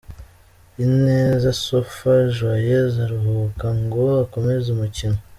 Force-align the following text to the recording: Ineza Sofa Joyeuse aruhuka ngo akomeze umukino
Ineza 0.83 1.49
Sofa 1.65 2.13
Joyeuse 2.35 2.97
aruhuka 3.05 3.67
ngo 3.81 4.03
akomeze 4.25 4.67
umukino 4.75 5.19